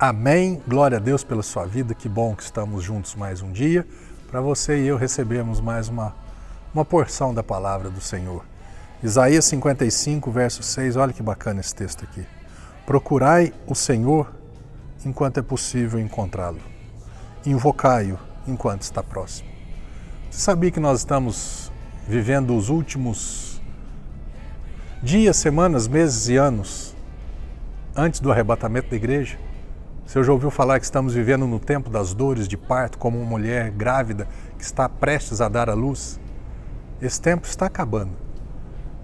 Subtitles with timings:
[0.00, 0.62] Amém.
[0.68, 1.92] Glória a Deus pela sua vida.
[1.92, 3.84] Que bom que estamos juntos mais um dia.
[4.30, 6.14] Para você e eu recebemos mais uma,
[6.72, 8.44] uma porção da palavra do Senhor.
[9.02, 10.94] Isaías 55, verso 6.
[10.94, 12.24] Olha que bacana esse texto aqui.
[12.86, 14.32] Procurai o Senhor
[15.04, 16.60] enquanto é possível encontrá-lo.
[17.44, 19.48] Invocai-o enquanto está próximo.
[20.30, 21.72] Você sabia que nós estamos
[22.06, 23.60] vivendo os últimos
[25.02, 26.94] dias, semanas, meses e anos
[27.96, 29.47] antes do arrebatamento da igreja?
[30.08, 33.28] Você já ouviu falar que estamos vivendo no tempo das dores de parto, como uma
[33.28, 36.18] mulher grávida que está prestes a dar à luz?
[36.98, 38.12] Esse tempo está acabando.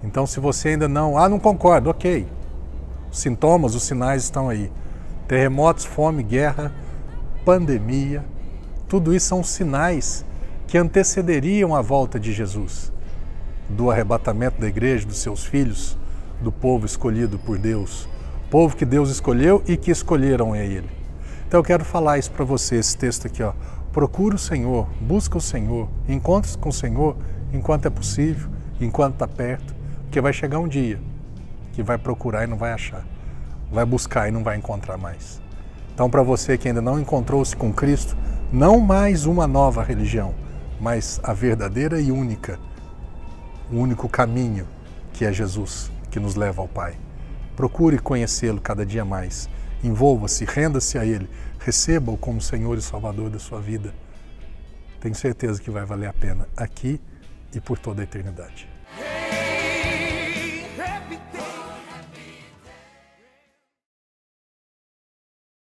[0.03, 1.15] Então, se você ainda não.
[1.15, 2.25] Ah, não concordo, ok.
[3.11, 4.71] Os sintomas, os sinais estão aí.
[5.27, 6.73] Terremotos, fome, guerra,
[7.45, 8.25] pandemia,
[8.87, 10.25] tudo isso são sinais
[10.65, 12.91] que antecederiam a volta de Jesus,
[13.69, 15.95] do arrebatamento da igreja, dos seus filhos,
[16.41, 18.09] do povo escolhido por Deus
[18.49, 20.89] povo que Deus escolheu e que escolheram a Ele.
[21.47, 23.53] Então eu quero falar isso para você, esse texto aqui, ó.
[23.91, 27.15] Procura o Senhor, busca o Senhor, encontre-se com o Senhor
[27.53, 30.99] enquanto é possível, enquanto está perto, porque vai chegar um dia
[31.73, 33.05] que vai procurar e não vai achar,
[33.71, 35.41] vai buscar e não vai encontrar mais.
[35.93, 38.17] Então, para você que ainda não encontrou-se com Cristo,
[38.51, 40.33] não mais uma nova religião,
[40.79, 42.59] mas a verdadeira e única,
[43.71, 44.67] o único caminho
[45.13, 46.97] que é Jesus, que nos leva ao Pai.
[47.55, 49.49] Procure conhecê-lo cada dia mais.
[49.83, 53.93] Envolva-se, renda-se a Ele, receba-o como Senhor e Salvador da sua vida.
[54.99, 56.99] Tenho certeza que vai valer a pena aqui
[57.53, 58.74] e por toda a eternidade.